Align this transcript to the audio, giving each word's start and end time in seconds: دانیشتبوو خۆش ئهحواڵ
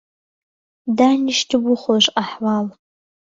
دانیشتبوو 0.97 1.73
خۆش 1.83 2.05
ئهحواڵ 2.19 2.65